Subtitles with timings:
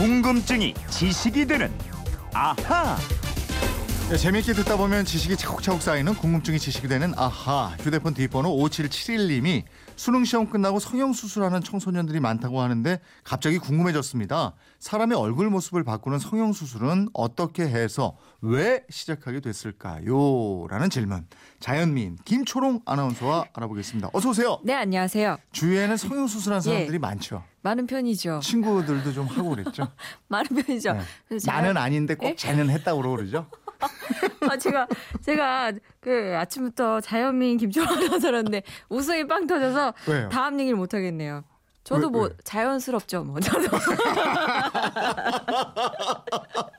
[0.00, 1.70] 궁금증이 지식이 되는
[2.32, 2.96] 아하.
[4.10, 9.62] 네, 재미있게 듣다 보면 지식이 차곡차곡 쌓이는 궁금증이 지식이 되는 아하 휴대폰 뒷번호 5771님이
[9.94, 14.54] 수능 시험 끝나고 성형 수술하는 청소년들이 많다고 하는데 갑자기 궁금해졌습니다.
[14.80, 20.66] 사람의 얼굴 모습을 바꾸는 성형 수술은 어떻게 해서 왜 시작하게 됐을까요?
[20.68, 21.28] 라는 질문.
[21.60, 24.10] 자연미인 김초롱 아나운서와 알아보겠습니다.
[24.12, 24.58] 어서 오세요.
[24.64, 25.36] 네, 안녕하세요.
[25.52, 26.98] 주위에는 성형 수술한 사람들이 예.
[26.98, 27.44] 많죠.
[27.62, 28.40] 많은 편이죠.
[28.42, 29.86] 친구들도 좀 하고 그랬죠.
[30.28, 30.94] 많은 편이죠.
[30.94, 31.38] 네.
[31.46, 32.34] 나는 아닌데 꼭 예?
[32.34, 33.46] 쟤는 했다고 그러죠.
[34.50, 34.86] 아, 제가
[35.22, 40.28] 제가 그 아침부터 자연미인 김초롱 아나운서였는데 웃음이 빵 터져서 왜요?
[40.28, 41.44] 다음 얘기를 못 하겠네요.
[41.84, 42.30] 저도 왜, 뭐 왜?
[42.44, 43.68] 자연스럽죠, 뭐 저도.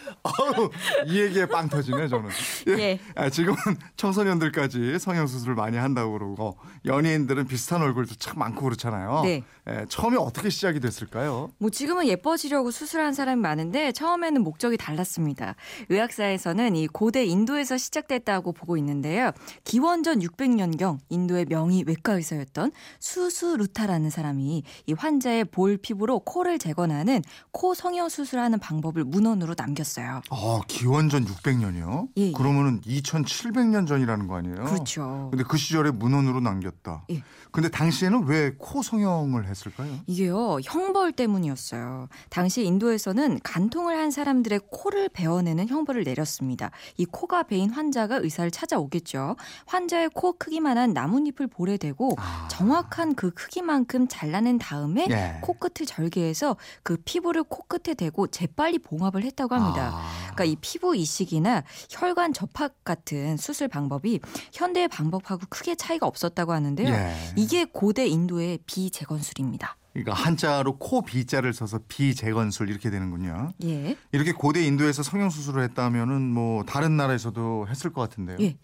[0.22, 0.70] 아우,
[1.06, 2.30] 이 얘기에 빵 터지네 저는.
[2.78, 2.98] 예.
[3.14, 3.56] 아, 지금은
[3.96, 9.22] 청소년들까지 성형 수술을 많이 한다고 그러고 연예인들은 비슷한 얼굴도 참 많고 그렇잖아요.
[9.24, 9.42] 네.
[9.68, 11.52] 예, 처음에 어떻게 시작이 됐을까요?
[11.58, 15.54] 뭐 지금은 예뻐지려고 수술한 사람이 많은데 처음에는 목적이 달랐습니다.
[15.88, 19.30] 의학사에서는 이 고대 인도에서 시작됐다고 보고 있는데요.
[19.62, 27.74] 기원전 600년경 인도의 명의 외과 의사였던 수수루타라는 사람이 이 환자의 볼 피부로 코를 재건하는 코
[27.74, 30.20] 성형 수술하는 방법을 문헌으로 남겼 어요.
[30.30, 32.08] 아, 기원전 600년이요?
[32.18, 32.32] 예, 예.
[32.32, 34.64] 그러면 2700년 전이라는 거 아니에요?
[34.64, 35.28] 그렇죠.
[35.30, 37.04] 근데 그 시절에 문헌으로 남겼다.
[37.10, 37.22] 예.
[37.50, 39.98] 근데 당시에는 왜 코 성형을 했을까요?
[40.06, 42.08] 이게요 형벌 때문이었어요.
[42.30, 46.70] 당시 인도에서는 간통을 한 사람들의 코를 베어내는 형벌을 내렸습니다.
[46.96, 49.36] 이 코가 베인 환자가 의사를 찾아오겠죠.
[49.66, 52.48] 환자의 코 크기만한 나뭇잎을 볼에 대고 아.
[52.50, 55.38] 정확한 그 크기만큼 잘라낸 다음에 예.
[55.42, 59.71] 코끝을 절개해서 그 피부를 코끝에 대고 재빨리 봉합을 했다고 합니다.
[59.80, 60.22] 아.
[60.32, 64.20] 그러니까 이 피부 이식이나 혈관 접합 같은 수술 방법이
[64.52, 66.88] 현대의 방법하고 크게 차이가 없었다고 하는데요.
[66.88, 67.14] 예.
[67.36, 69.76] 이게 고대 인도의 비재건술입니다.
[69.92, 73.52] 그러니까 한자로 코 비자를 써서 비재건술 이렇게 되는군요.
[73.64, 73.96] 예.
[74.12, 78.38] 이렇게 고대 인도에서 성형 수술을 했다면은 뭐 다른 나라에서도 했을 것 같은데요.
[78.40, 78.56] 예.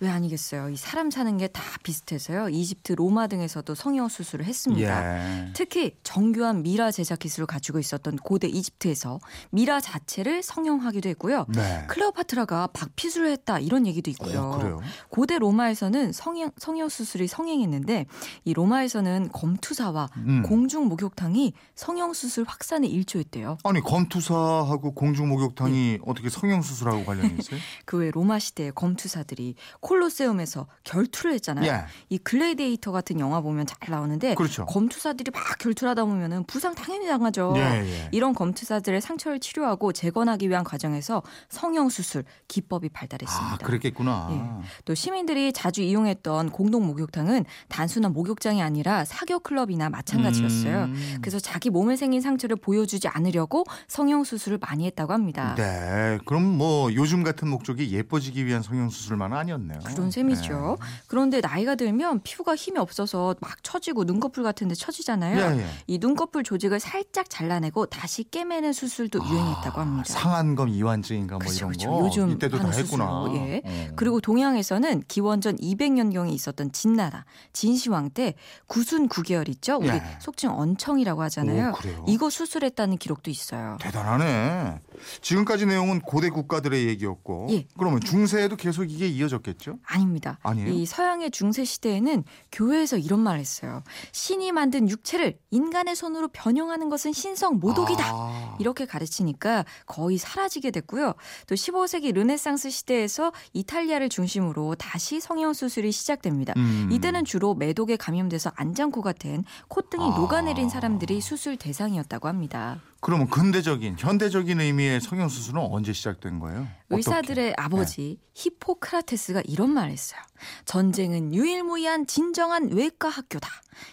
[0.00, 0.68] 왜 아니겠어요?
[0.70, 2.48] 이 사람 사는 게 다 비슷해서요.
[2.50, 5.46] 이집트, 로마 등에서도 성형 수술을 했습니다.
[5.46, 5.52] 예.
[5.54, 9.20] 특히 정교한 미라 제작 기술을 가지고 있었던 고대 이집트에서
[9.50, 11.46] 미라 자체를 성형하기도 했고요.
[11.48, 11.84] 네.
[11.88, 14.40] 클레오파트라가 박피술을 했다 이런 얘기도 있고요.
[14.40, 14.80] 어, 그래요?
[15.08, 18.06] 고대 로마에서는 성형, 성형 수술이 성행했는데
[18.44, 20.42] 이 로마에서는 검투사와 음.
[20.42, 23.58] 공중 목욕탕이 성형 수술 확산에 일조했대요.
[23.64, 25.98] 아니 검투사하고 공중 목욕탕이 예.
[26.04, 27.60] 어떻게 성형 수술하고 관련이 있어요?
[27.86, 29.54] 그 외 로마 시대의 검투사들이
[29.86, 31.70] 콜로세움에서 결투를 했잖아요.
[31.70, 31.84] 예.
[32.08, 34.66] 이 글래디에이터 같은 영화 보면 잘 나오는데 그렇죠.
[34.66, 37.54] 검투사들이 막 결투하다 보면은 부상 당연히 당하죠.
[37.56, 38.08] 예, 예.
[38.10, 43.54] 이런 검투사들의 상처를 치료하고 재건하기 위한 과정에서 성형 수술 기법이 발달했습니다.
[43.54, 44.28] 아, 그랬겠구나.
[44.32, 44.66] 예.
[44.84, 50.84] 또 시민들이 자주 이용했던 공동 목욕탕은 단순한 목욕장이 아니라 사교 클럽이나 마찬가지였어요.
[50.84, 51.18] 음.
[51.20, 55.54] 그래서 자기 몸에 생긴 상처를 보여주지 않으려고 성형 수술을 많이 했다고 합니다.
[55.56, 56.18] 네.
[56.24, 59.80] 그럼 뭐 요즘 같은 목적이 예뻐지기 위한 성형 수술만은 아니었네 요.
[59.84, 60.76] 그런 셈이죠.
[60.80, 60.86] 네.
[61.06, 65.56] 그런데 나이가 들면 피부가 힘이 없어서 막 처지고 눈꺼풀 같은 데 처지잖아요.
[65.56, 65.66] 예, 예.
[65.86, 70.04] 이 눈꺼풀 조직을 살짝 잘라내고 다시 깨매는 수술도 유행했다고 합니다.
[70.08, 71.90] 아, 상한검 이완증인가 뭐 그쵸, 이런 그쵸.
[71.90, 73.22] 거 요즘 이때도 다 했구나.
[73.24, 73.62] 수술로, 예.
[73.64, 73.92] 어.
[73.96, 78.34] 그리고 동양에서는 기원전 200년경에 있었던 진나라 진시황 때
[78.66, 79.76] 구순 구계열 있죠?
[79.76, 80.02] 우리 예.
[80.20, 81.72] 속칭 언청이라고 하잖아요.
[82.00, 82.04] 오?
[82.08, 83.76] 이거 수술했다는 기록도 있어요.
[83.80, 84.80] 대단하네.
[85.20, 87.66] 지금까지 내용은 고대 국가들의 얘기였고, 예.
[87.78, 89.78] 그러면 중세에도 계속 이게 이어졌 겠죠?
[89.84, 90.38] 아닙니다.
[90.42, 90.68] 아니에요?
[90.70, 93.82] 이 서양의 중세 시대에는 교회에서 이런 말을 했어요.
[94.12, 98.04] 신이 만든 육체를 인간의 손으로 변형하는 것은 신성 모독이다.
[98.06, 98.56] 아.
[98.60, 101.14] 이렇게 가르치니까 거의 사라지게 됐고요.
[101.48, 106.54] 또 15세기 르네상스 시대에서 이탈리아를 중심으로 다시 성형 수술이 시작됩니다.
[106.56, 106.88] 음.
[106.92, 110.16] 이때는 주로 매독에 감염돼서 안장코 같은 콧등이 아.
[110.16, 112.80] 녹아내린 사람들이 수술 대상이었다고 합니다.
[113.06, 116.66] 그러면 근대적인 현대적인 의미의 성형 수술은 언제 시작된 거예요?
[116.90, 117.62] 의사들의 어떻게?
[117.62, 120.20] 아버지 히포크라테스가 이런 말을 했어요.
[120.64, 123.48] 전쟁은 유일무이한 진정한 외과 학교다.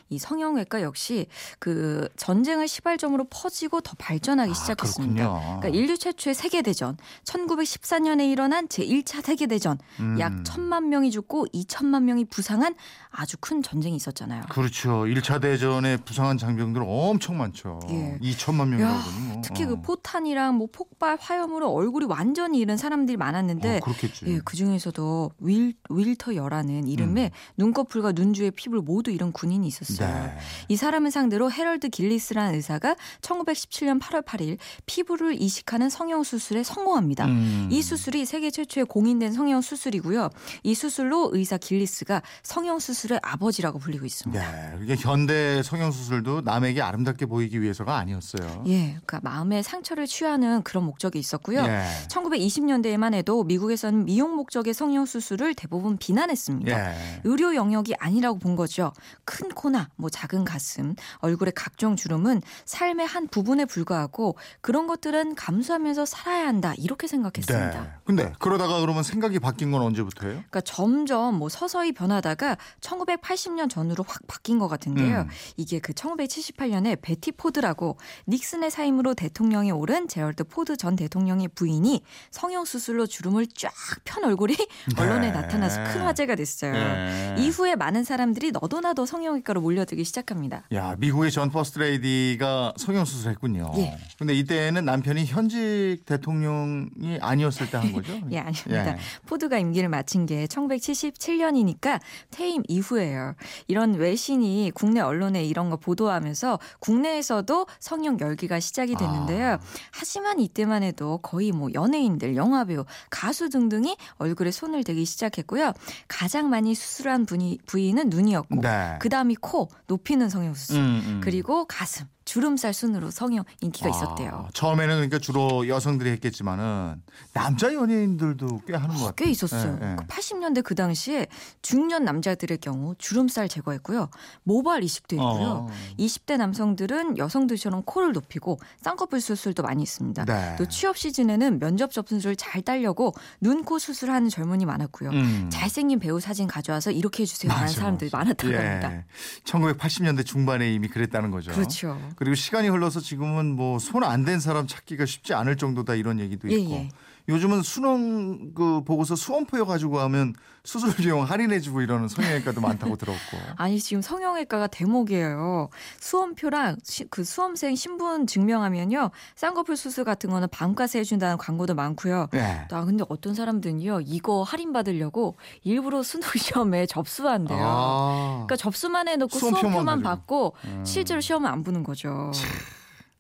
[0.10, 1.28] 이 성형외과 역시
[1.60, 5.16] 그 전쟁을 시발점으로 퍼지고 더 발전하기 아, 시작했습니다.
[5.16, 5.60] 그렇군요.
[5.60, 10.20] 그러니까 인류 최초의 세계 대전, 1914년에 일어난 제1차 세계 대전, 음.
[10.20, 12.76] 약 천만 명이 죽고 2천만 명이 부상한
[13.10, 14.44] 아주 큰 전쟁이 있었잖아요.
[14.50, 15.04] 그렇죠.
[15.04, 17.80] 1차 대전에 부상한 장병들 엄청 많죠.
[17.90, 18.18] 예.
[18.22, 19.42] 2천만 명이라고 야, 그러니 뭐.
[19.44, 19.68] 특히 어.
[19.68, 24.26] 그 포탄이랑 뭐 폭발, 화염으로 얼굴이 완전히 잃은 사람들이 많았는데 어, 그렇겠지.
[24.28, 30.08] 예, 그 중에서도 윌, 윌터 여라는 이름의 눈꺼풀과 눈주의 피부를 모두 잃은 군인이 있었어요.
[30.08, 30.14] 음.
[30.28, 30.38] 네.
[30.70, 37.26] 이 사람을 상대로 헤럴드 길리스라는 의사가 1917년 8월 8일 피부를 이식하는 성형 수술에 성공합니다.
[37.26, 37.70] 음.
[37.72, 40.30] 이 수술이 세계 최초의 공인된 성형 수술이고요.
[40.64, 44.52] 이 수술로 의사 길리스가 성형 수술의 아버지라고 불리고 있습니다.
[44.52, 44.78] 네.
[44.84, 48.64] 이게 현대 성형 수술도 남에게 아름답게 보이기 위해서가 아니었어요.
[48.68, 48.83] 예.
[48.84, 51.60] 네, 그러니까 마음의 상처를 취하는 그런 목적이 있었고요.
[51.60, 51.84] 예.
[52.10, 56.92] 1920년대에만 해도 미국에서는 미용 목적의 성형 수술을 대부분 비난했습니다.
[56.92, 57.22] 예.
[57.24, 58.92] 의료 영역이 아니라고 본 거죠.
[59.24, 66.06] 큰 코나 뭐 작은 가슴, 얼굴의 각종 주름은 삶의 한 부분에 불과하고 그런 것들은 감수하면서
[66.06, 67.82] 살아야 한다 이렇게 생각했습니다.
[67.82, 67.90] 네.
[68.04, 70.34] 근데 그러다가 그러면 생각이 바뀐 건 언제부터예요?
[70.34, 75.22] 그러니까 점점 뭐 서서히 변하다가 1980년 전으로 확 바뀐 것 같은데요.
[75.22, 75.28] 음.
[75.56, 77.98] 이게 그 1978년에 베티 포드라고
[78.28, 83.72] 닉슨의 사임으로 대통령에 오른 제럴드 포드 전 대통령의 부인이 성형 수술로 주름을 쫙
[84.04, 84.56] 편 얼굴이
[84.98, 86.74] 언론에 나타나서 큰 화제가 됐어요.
[86.74, 87.36] 예.
[87.38, 90.64] 이후에 많은 사람들이 너도나도 성형외과로 몰려들기 시작합니다.
[90.74, 93.74] 야, 미국의 전 퍼스트 레이디가 성형 수술했군요.
[93.78, 93.98] 예.
[94.18, 98.14] 근데 이때는 남편이 현직 대통령이 아니었을 때 한 거죠?
[98.32, 98.94] 예, 아닙니다.
[98.94, 98.98] 예.
[99.28, 102.00] 포드가 임기를 마친 게 1977년이니까
[102.32, 103.36] 퇴임 이후예요.
[103.68, 109.54] 이런 외신이 국내 언론에 이런 거 보도하면서 국내에서도 성형 열기가 시작이 됐는데요.
[109.54, 109.60] 아.
[109.92, 115.74] 하지만 이때만 해도 거의 뭐 연예인들, 영화배우, 가수 등등이 얼굴에 손을 대기 시작했고요.
[116.08, 118.98] 가장 많이 수술한 분이, 부위는 눈이었고 네.
[119.00, 120.78] 그 다음이 코, 높이는 성형 수술.
[120.78, 121.22] 음, 음.
[121.24, 124.50] 그리고 가슴, 주름살 순으로 성형 인기가 아, 있었대요.
[124.54, 127.00] 처음에는 그러니까 주로 여성들이 했겠지만은
[127.32, 129.14] 남자 연예인들도 꽤 하는 것 같아요.
[129.18, 129.78] 꽤 있었어요.
[129.80, 129.96] 예, 예.
[129.98, 131.28] 그 80년대 그 당시에
[131.62, 134.10] 중년 남자들의 경우 주름살 제거했고요.
[134.42, 135.48] 모발 이식도 했고요.
[135.48, 135.68] 어.
[136.00, 140.26] 20대 남성들은 여성들처럼 코를 높이고 쌍꺼풀 수술도 많이 있습니다.
[140.26, 140.56] 네.
[140.58, 145.12] 또 취업 시즌에는 면접 접수를 잘 따려고 눈, 코 수술하는 젊은이 많았고요.
[145.12, 145.50] 음.
[145.52, 148.10] 잘생긴 배우 사진 가져와서 이렇게 해주세요 하는 사람들이.
[148.12, 148.58] 많았다고 예.
[148.58, 149.04] 합니다.
[149.44, 151.52] 1980년대 중반에 이미 그랬다는 거죠.
[151.52, 152.00] 그렇죠.
[152.24, 156.72] 그리고 시간이 흘러서 지금은 뭐 손안된 사람 찾기가 쉽지 않을 정도다 이런 얘기도 예, 있고.
[156.74, 156.90] 예.
[157.30, 160.34] 요즘은 수능 그 보고서 수험표여 가지고 하면
[160.66, 163.20] 수술 비용 할인해주고 이러는 성형외과도 많다고 들었고.
[163.58, 165.70] 아니 지금 성형외과가 대목이에요.
[166.02, 172.28] 수험표랑 시- 그 수험생 신분 증명하면요 쌍꺼풀 수술 같은 거는 반값에 해준다는 광고도 많고요.
[172.32, 172.66] 네.
[172.70, 177.58] 나 근데 어떤 사람들은요 이거 할인 받으려고 일부러 수능 시험에 접수한대요.
[177.62, 178.32] 아.
[178.46, 180.02] 그러니까 접수만 해놓고 수험표만 수험표만.
[180.04, 180.84] 받고 음.
[180.86, 182.13] 실제로 시험을 안 보는 거죠.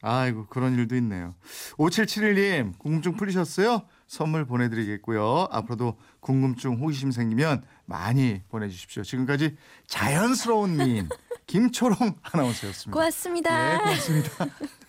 [0.06, 1.34] 아이고 그런 일도 있네요.
[1.78, 3.84] 5771님 궁금증 풀리셨어요?
[4.06, 5.48] 선물 보내드리겠고요.
[5.50, 9.04] 앞으로도 궁금증 호기심 생기면 많이 보내주십시오.
[9.04, 9.56] 지금까지
[9.88, 11.07] 자연스러운 미인
[11.48, 12.92] 김초롱 아나운서였습니다.
[12.92, 13.74] 고맙습니다.
[13.74, 14.45] 네, 고맙습니다.